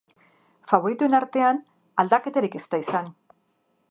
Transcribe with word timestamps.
Faboritoen 0.71 1.17
artean 1.17 1.59
aldaketarik 2.05 2.59
ez 2.61 2.65
da 2.75 2.83
izan. 2.87 3.15